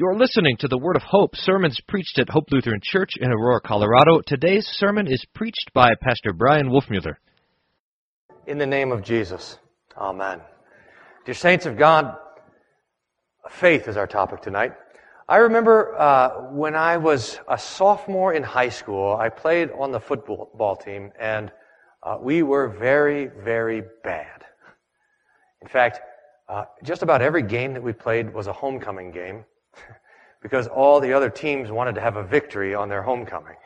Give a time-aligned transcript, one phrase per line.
[0.00, 3.60] You're listening to the Word of Hope, sermons preached at Hope Lutheran Church in Aurora,
[3.60, 4.20] Colorado.
[4.24, 7.16] Today's sermon is preached by Pastor Bryan Wolfmueller.
[8.46, 9.58] In the name of Jesus,
[9.96, 10.40] Amen.
[11.24, 12.16] Dear saints of God,
[13.50, 14.70] faith is our topic tonight.
[15.28, 19.98] I remember uh, when I was a sophomore in high school, I played on the
[19.98, 21.50] football team, and
[22.04, 24.44] uh, we were very, very bad.
[25.60, 25.98] In fact,
[26.48, 29.44] uh, just about every game that we played was a homecoming game
[30.42, 33.56] because all the other teams wanted to have a victory on their homecoming.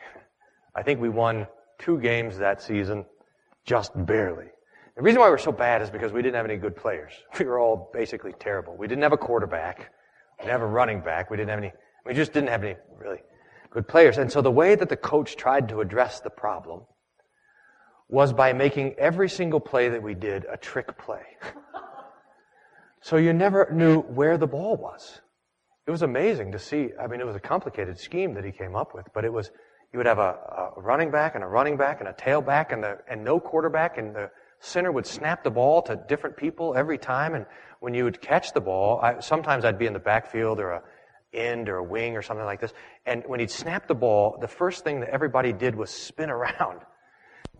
[0.75, 1.47] I think we won
[1.79, 3.05] two games that season,
[3.65, 4.47] just barely.
[4.95, 7.13] The reason why we're so bad is because we didn't have any good players.
[7.39, 8.75] We were all basically terrible.
[8.77, 9.91] We didn't have a quarterback.
[10.37, 11.29] We didn't have a running back.
[11.29, 11.73] We didn't have any,
[12.05, 13.19] we just didn't have any really
[13.71, 14.17] good players.
[14.17, 16.81] And so the way that the coach tried to address the problem
[18.07, 21.23] was by making every single play that we did a trick play.
[23.01, 25.21] so you never knew where the ball was.
[25.85, 26.89] It was amazing to see.
[26.99, 29.51] I mean, it was a complicated scheme that he came up with, but it was,
[29.91, 32.83] you would have a, a running back and a running back and a tailback and,
[32.83, 36.97] the, and no quarterback and the center would snap the ball to different people every
[36.97, 37.35] time.
[37.35, 37.45] And
[37.81, 40.83] when you would catch the ball, I, sometimes I'd be in the backfield or a
[41.33, 42.73] end or a wing or something like this.
[43.05, 46.79] And when he'd snap the ball, the first thing that everybody did was spin around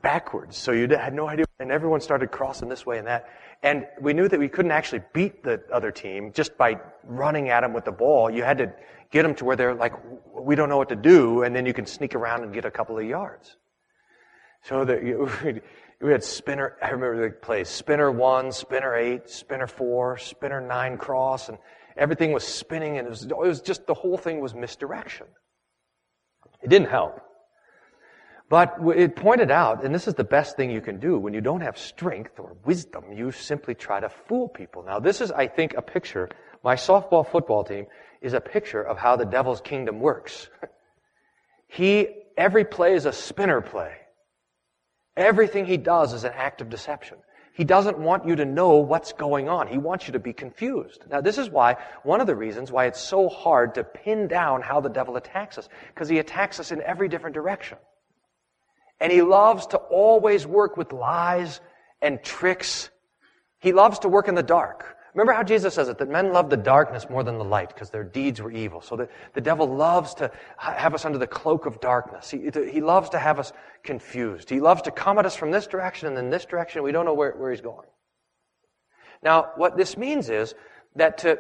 [0.03, 0.55] backwards.
[0.55, 1.45] So you had no idea.
[1.59, 3.29] And everyone started crossing this way and that.
[3.63, 7.61] And we knew that we couldn't actually beat the other team just by running at
[7.61, 8.29] them with the ball.
[8.29, 8.73] You had to
[9.09, 9.93] get them to where they're like,
[10.33, 12.71] we don't know what to do, and then you can sneak around and get a
[12.71, 13.55] couple of yards.
[14.63, 15.01] So that
[16.01, 20.97] we had spinner, I remember the plays, spinner one, spinner eight, spinner four, spinner nine
[20.97, 21.57] cross, and
[21.95, 25.27] everything was spinning, and it was, it was just, the whole thing was misdirection.
[26.61, 27.21] It didn't help.
[28.49, 31.41] But it pointed out, and this is the best thing you can do, when you
[31.41, 34.83] don't have strength or wisdom, you simply try to fool people.
[34.83, 36.29] Now, this is, I think, a picture.
[36.63, 37.87] My softball football team
[38.21, 40.49] is a picture of how the devil's kingdom works.
[41.73, 43.93] He, every play is a spinner play.
[45.17, 47.17] Everything he does is an act of deception.
[47.55, 49.67] He doesn't want you to know what's going on.
[49.67, 51.03] He wants you to be confused.
[51.09, 54.61] Now, this is why, one of the reasons why it's so hard to pin down
[54.61, 57.77] how the devil attacks us, because he attacks us in every different direction.
[58.99, 61.59] And he loves to always work with lies
[62.01, 62.89] and tricks.
[63.59, 64.97] He loves to work in the dark.
[65.13, 67.91] Remember how Jesus says it, that men love the darkness more than the light because
[67.91, 68.81] their deeds were evil.
[68.81, 72.31] So the, the devil loves to have us under the cloak of darkness.
[72.31, 74.49] He, he loves to have us confused.
[74.49, 76.81] He loves to come at us from this direction and then this direction.
[76.81, 77.87] We don't know where, where he's going.
[79.21, 80.55] Now, what this means is
[80.95, 81.39] that to,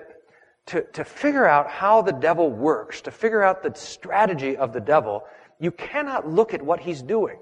[0.67, 4.81] to, to figure out how the devil works, to figure out the strategy of the
[4.81, 5.23] devil,
[5.59, 7.39] you cannot look at what he's doing.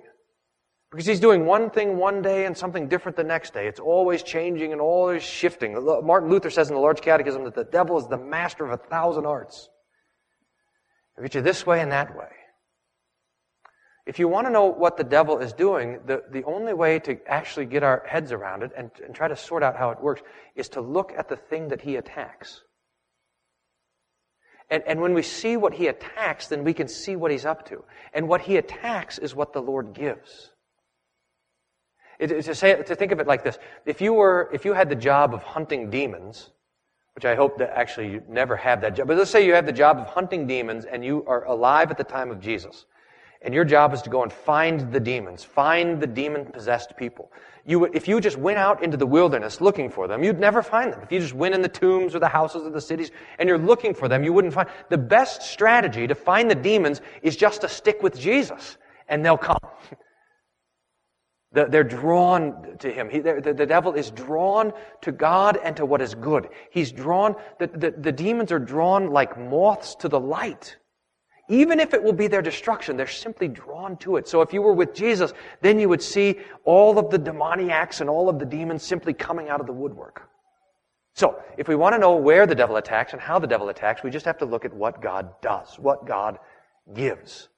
[0.91, 3.67] Because he's doing one thing one day and something different the next day.
[3.67, 5.73] It's always changing and always shifting.
[6.03, 8.77] Martin Luther says in the Large Catechism that the devil is the master of a
[8.77, 9.69] thousand arts.
[11.15, 12.27] He'll get you this way and that way.
[14.05, 17.17] If you want to know what the devil is doing, the, the only way to
[17.27, 20.21] actually get our heads around it and, and try to sort out how it works
[20.55, 22.63] is to look at the thing that he attacks.
[24.71, 27.67] And, and when we see what he attacks, then we can see what he's up
[27.67, 27.83] to.
[28.13, 30.51] And what he attacks is what the Lord gives.
[32.17, 34.89] It, to, say, to think of it like this if you, were, if you had
[34.89, 36.51] the job of hunting demons,
[37.15, 39.65] which I hope that actually you never have that job, but let's say you have
[39.65, 42.85] the job of hunting demons and you are alive at the time of Jesus.
[43.43, 47.31] And your job is to go and find the demons, find the demon possessed people.
[47.65, 50.61] You would, if you just went out into the wilderness looking for them, you'd never
[50.61, 51.01] find them.
[51.01, 53.57] If you just went in the tombs or the houses of the cities and you're
[53.57, 54.69] looking for them, you wouldn't find.
[54.89, 59.37] The best strategy to find the demons is just to stick with Jesus and they'll
[59.37, 59.57] come.
[61.53, 63.09] They're drawn to him.
[63.09, 64.71] He, the, the, devil is drawn
[65.01, 66.47] to God and to what is good.
[66.69, 70.77] He's drawn, the, the, the demons are drawn like moths to the light.
[71.51, 74.25] Even if it will be their destruction, they're simply drawn to it.
[74.25, 78.09] So if you were with Jesus, then you would see all of the demoniacs and
[78.09, 80.29] all of the demons simply coming out of the woodwork.
[81.13, 84.01] So, if we want to know where the devil attacks and how the devil attacks,
[84.01, 86.39] we just have to look at what God does, what God
[86.93, 87.49] gives.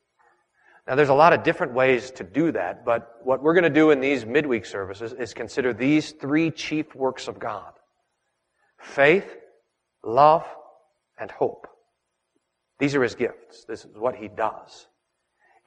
[0.88, 3.70] Now, there's a lot of different ways to do that, but what we're going to
[3.70, 7.74] do in these midweek services is consider these three chief works of God
[8.80, 9.38] faith,
[10.04, 10.48] love,
[11.20, 11.68] and hope.
[12.84, 13.64] These are his gifts.
[13.64, 14.88] This is what he does.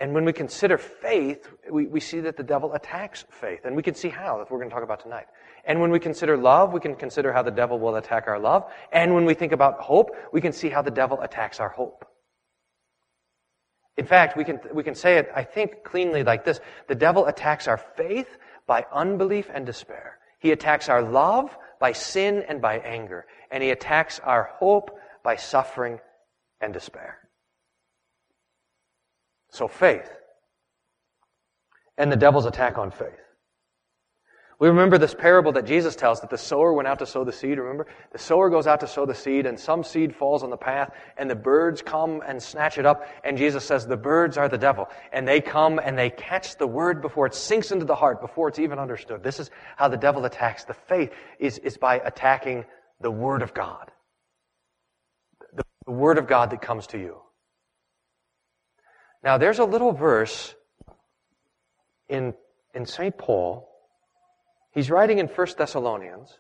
[0.01, 3.61] And when we consider faith, we, we see that the devil attacks faith.
[3.65, 5.25] And we can see how, that we're going to talk about tonight.
[5.65, 8.71] And when we consider love, we can consider how the devil will attack our love.
[8.93, 12.05] And when we think about hope, we can see how the devil attacks our hope.
[13.97, 16.61] In fact, we can, we can say it, I think, cleanly like this.
[16.87, 18.29] The devil attacks our faith
[18.67, 20.19] by unbelief and despair.
[20.39, 23.25] He attacks our love by sin and by anger.
[23.51, 24.91] And he attacks our hope
[25.23, 25.99] by suffering
[26.61, 27.19] and despair.
[29.51, 30.11] So faith.
[31.99, 33.27] And the devil's attack on faith.
[34.59, 37.33] We remember this parable that Jesus tells that the sower went out to sow the
[37.33, 37.59] seed.
[37.59, 37.87] Remember?
[38.13, 40.93] The sower goes out to sow the seed, and some seed falls on the path,
[41.19, 43.07] and the birds come and snatch it up.
[43.23, 44.89] And Jesus says, The birds are the devil.
[45.13, 48.49] And they come and they catch the word before it sinks into the heart, before
[48.49, 49.23] it's even understood.
[49.23, 52.65] This is how the devil attacks the faith, is, is by attacking
[53.01, 53.91] the word of God.
[55.87, 57.21] The, word of God that comes to you.
[59.23, 60.55] Now, there's a little verse
[62.09, 62.35] in,
[62.75, 63.17] in St.
[63.17, 63.69] Paul
[64.77, 66.39] He's writing in 1 Thessalonians,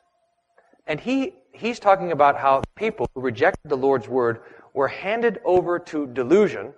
[0.86, 4.40] and he, he's talking about how people who rejected the Lord's word
[4.74, 6.74] were handed over to delusion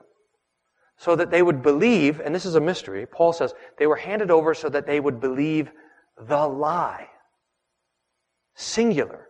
[0.99, 4.31] so that they would believe, and this is a mystery, Paul says, they were handed
[4.31, 5.69] over so that they would believe
[6.17, 7.09] the lie.
[8.55, 9.27] Singular.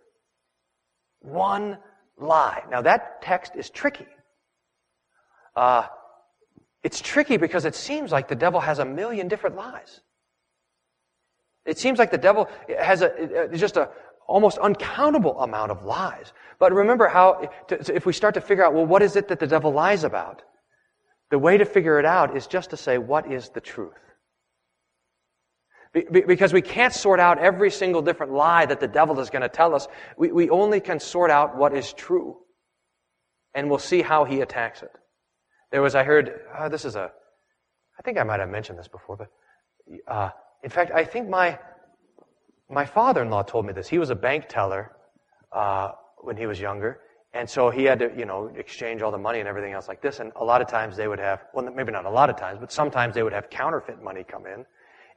[1.20, 1.78] One
[2.20, 2.62] lie.
[2.70, 4.06] Now that text is tricky.
[5.56, 5.86] Uh,
[6.82, 10.00] it's tricky because it seems like the devil has a million different lies.
[11.66, 12.48] It seems like the devil
[12.80, 13.90] has a, just a
[14.26, 16.32] almost uncountable amount of lies.
[16.58, 19.46] But remember how, if we start to figure out, well, what is it that the
[19.46, 20.42] devil lies about?
[21.30, 23.92] The way to figure it out is just to say, what is the truth?
[26.10, 29.48] Because we can't sort out every single different lie that the devil is going to
[29.48, 29.88] tell us.
[30.16, 32.36] We, we only can sort out what is true.
[33.54, 34.90] And we'll see how he attacks it.
[35.72, 37.10] There was, I heard, uh, this is a,
[37.98, 39.28] I think I might have mentioned this before, but
[40.06, 40.30] uh,
[40.62, 41.58] in fact, I think my,
[42.70, 43.88] my father-in-law told me this.
[43.88, 44.92] He was a bank teller
[45.52, 47.00] uh, when he was younger.
[47.34, 50.00] And so he had to, you know, exchange all the money and everything else like
[50.00, 50.20] this.
[50.20, 52.58] And a lot of times they would have, well, maybe not a lot of times,
[52.58, 54.64] but sometimes they would have counterfeit money come in.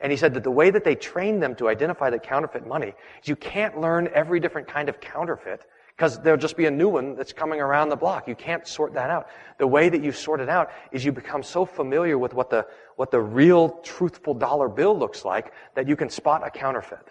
[0.01, 2.93] And he said that the way that they train them to identify the counterfeit money
[3.21, 5.65] is you can't learn every different kind of counterfeit
[5.95, 8.27] because there'll just be a new one that's coming around the block.
[8.27, 9.27] You can't sort that out.
[9.59, 12.65] The way that you sort it out is you become so familiar with what the,
[12.95, 17.07] what the real truthful dollar bill looks like that you can spot a counterfeit.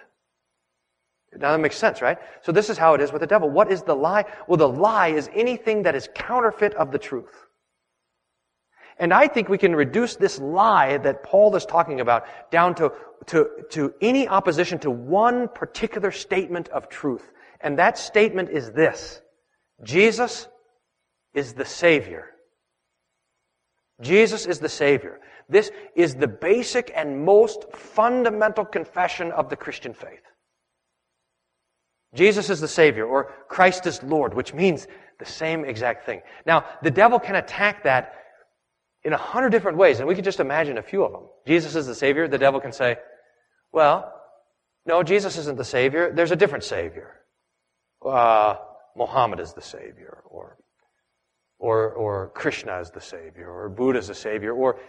[1.37, 2.19] Now that makes sense, right?
[2.43, 3.49] So this is how it is with the devil.
[3.49, 4.25] What is the lie?
[4.49, 7.47] Well, the lie is anything that is counterfeit of the truth.
[9.01, 12.93] And I think we can reduce this lie that Paul is talking about down to,
[13.27, 17.33] to, to any opposition to one particular statement of truth.
[17.63, 19.23] And that statement is this.
[19.83, 20.47] Jesus
[21.33, 22.27] is the Savior.
[24.03, 25.19] Jesus is the Savior.
[25.49, 30.23] This is the basic and most fundamental confession of the Christian faith.
[32.15, 34.87] Jesus is the Savior, or Christ is Lord, which means
[35.19, 36.21] the same exact thing.
[36.45, 38.15] Now, the devil can attack that
[39.05, 41.23] in a hundred different ways, and we can just imagine a few of them.
[41.47, 42.29] Jesus is the Savior.
[42.29, 42.97] The devil can say,
[43.73, 44.13] well,
[44.87, 46.13] no, Jesus isn't the Savior.
[46.13, 47.21] There's a different Savior
[48.05, 48.57] uh,
[48.97, 50.57] Muhammad is the Savior, or,
[51.59, 54.81] or, or Krishna is the Savior, or Buddha is the Savior, or,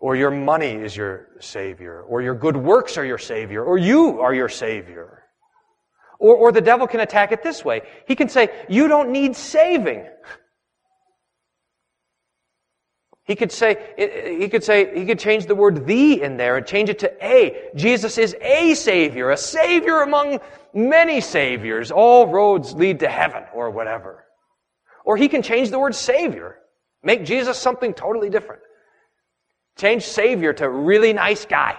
[0.00, 4.20] or your money is your Savior, or your good works are your Savior, or you
[4.20, 5.22] are your Savior.
[6.18, 7.82] Or, or the devil can attack it this way.
[8.06, 10.06] He can say, you don't need saving.
[13.26, 16.64] He could say, he could say, he could change the word the in there and
[16.64, 17.70] change it to a.
[17.74, 20.38] Jesus is a savior, a savior among
[20.72, 21.90] many saviors.
[21.90, 24.24] All roads lead to heaven or whatever.
[25.04, 26.58] Or he can change the word savior.
[27.02, 28.62] Make Jesus something totally different.
[29.76, 31.76] Change savior to really nice guy.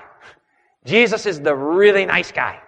[0.86, 2.60] Jesus is the really nice guy.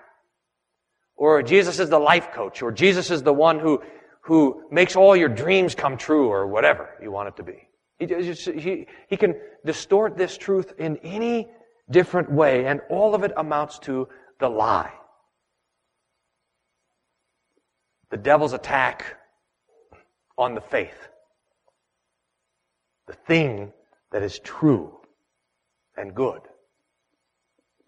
[1.18, 2.62] Or Jesus is the life coach.
[2.62, 3.82] Or Jesus is the one who,
[4.22, 7.68] who makes all your dreams come true or whatever you want it to be.
[8.00, 11.50] He, he, he can distort this truth in any
[11.92, 14.08] different way, and all of it amounts to
[14.40, 14.94] the lie.
[18.10, 19.18] The devil's attack
[20.38, 21.10] on the faith.
[23.08, 23.74] The thing
[24.12, 24.96] that is true
[25.98, 26.42] and good.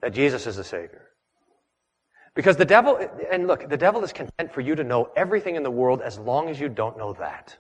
[0.02, 1.08] That Jesus is the Savior.
[2.36, 3.00] Because the devil,
[3.32, 6.20] and look, the devil is content for you to know everything in the world as
[6.20, 7.58] long as you don't know that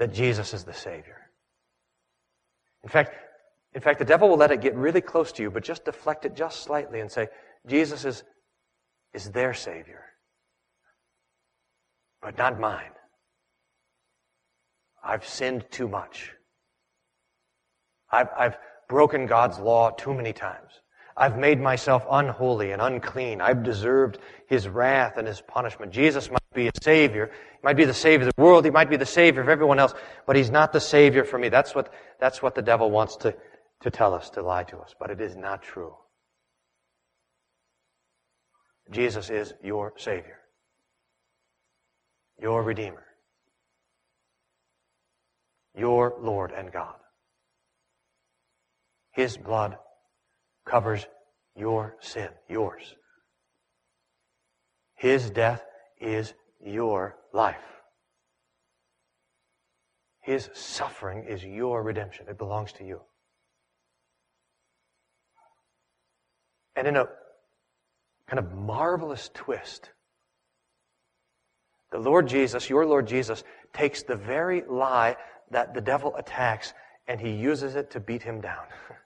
[0.00, 1.18] that Jesus is the Savior.
[2.82, 3.14] In fact,
[3.74, 6.24] in fact, the devil will let it get really close to you, but just deflect
[6.24, 7.28] it just slightly and say,
[7.66, 8.24] Jesus is,
[9.12, 10.02] is their Savior,
[12.22, 12.92] but not mine.
[15.04, 16.32] I've sinned too much.
[18.10, 18.56] I've, I've
[18.88, 20.72] broken God's law too many times.
[21.14, 23.42] I've made myself unholy and unclean.
[23.42, 25.92] I've deserved his wrath and his punishment.
[25.92, 27.30] Jesus might be a savior.
[27.52, 28.64] He might be the savior of the world.
[28.64, 29.94] He might be the savior of everyone else,
[30.26, 31.48] but he's not the savior for me.
[31.48, 33.34] That's what, that's what the devil wants to,
[33.82, 34.94] to tell us, to lie to us.
[34.98, 35.94] But it is not true.
[38.90, 40.38] Jesus is your savior.
[42.40, 43.04] Your redeemer.
[45.76, 46.96] your Lord and God.
[49.12, 49.76] His blood
[50.66, 51.06] covers
[51.56, 52.94] your sin, yours.
[54.94, 55.64] His death
[56.00, 57.56] is your life.
[60.20, 62.26] His suffering is your redemption.
[62.28, 63.00] It belongs to you.
[66.76, 67.06] And in a
[68.26, 69.90] kind of marvelous twist,
[71.90, 75.16] the Lord Jesus, your Lord Jesus, takes the very lie
[75.50, 76.72] that the devil attacks
[77.08, 78.64] and he uses it to beat him down.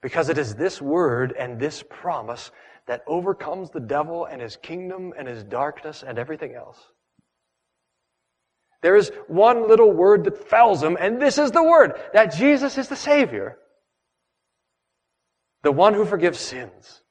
[0.00, 2.50] because it is this word and this promise
[2.88, 6.78] that overcomes the devil and his kingdom and his darkness and everything else.
[8.82, 12.78] There is one little word that fells him, and this is the word that Jesus
[12.78, 13.58] is the Savior,
[15.62, 17.02] the one who forgives sins.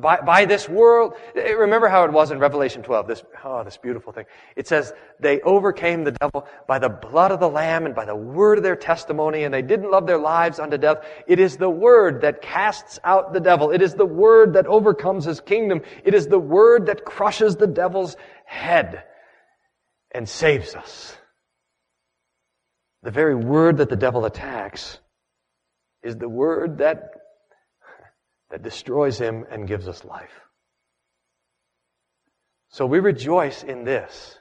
[0.00, 3.76] By, by this world, eh, remember how it was in Revelation 12, this, oh, this
[3.76, 4.26] beautiful thing.
[4.54, 8.14] It says, they overcame the devil by the blood of the Lamb and by the
[8.14, 10.98] word of their testimony, and they didn't love their lives unto death.
[11.26, 13.72] It is the word that casts out the devil.
[13.72, 15.80] It is the word that overcomes his kingdom.
[16.04, 19.02] It is the word that crushes the devil's head
[20.12, 21.16] and saves us.
[23.02, 24.98] The very word that the devil attacks
[26.04, 27.10] is the word that
[28.50, 30.40] that destroys him and gives us life.
[32.70, 34.38] So we rejoice in this.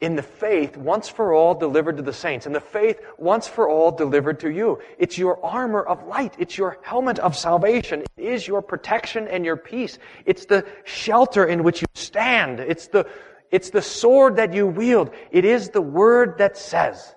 [0.00, 2.46] In the faith once for all delivered to the saints.
[2.46, 4.78] In the faith once for all delivered to you.
[4.98, 6.34] It's your armor of light.
[6.38, 8.04] It's your helmet of salvation.
[8.16, 9.98] It is your protection and your peace.
[10.24, 12.60] It's the shelter in which you stand.
[12.60, 13.06] It's the,
[13.50, 15.10] it's the sword that you wield.
[15.30, 17.14] It is the word that says,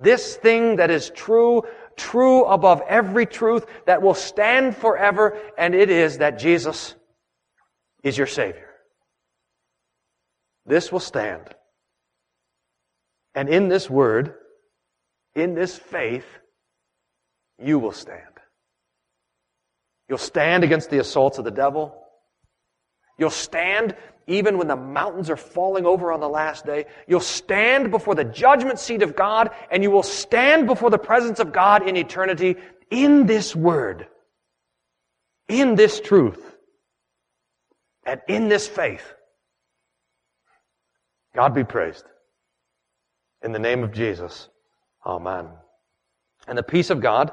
[0.00, 1.62] this thing that is true
[1.96, 6.94] true above every truth that will stand forever, and it is that Jesus
[8.02, 8.70] is your Savior.
[10.66, 11.48] This will stand.
[13.34, 14.34] And in this word,
[15.34, 16.26] in this faith,
[17.58, 18.20] you will stand.
[20.08, 21.94] You'll stand against the assaults of the devil.
[23.18, 23.94] You'll stand
[24.26, 26.86] even when the mountains are falling over on the last day.
[27.06, 31.38] You'll stand before the judgment seat of God and you will stand before the presence
[31.38, 32.56] of God in eternity
[32.90, 34.06] in this word,
[35.48, 36.42] in this truth,
[38.04, 39.14] and in this faith.
[41.34, 42.04] God be praised.
[43.42, 44.48] In the name of Jesus.
[45.04, 45.48] Amen.
[46.48, 47.30] And the peace of God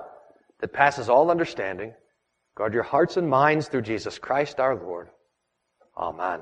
[0.60, 1.94] that passes all understanding,
[2.56, 5.10] guard your hearts and minds through Jesus Christ our Lord.
[5.98, 6.42] Amen.